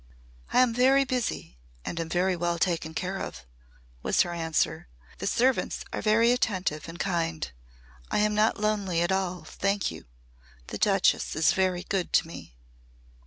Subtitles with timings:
[0.51, 3.45] "I am very busy and am very well taken care of,"
[4.01, 4.87] was her answer.
[5.19, 7.51] "The servants are very attentive and kind.
[8.09, 10.05] I am not lonely at all, thank you.
[10.69, 12.55] The Duchess is very good to me."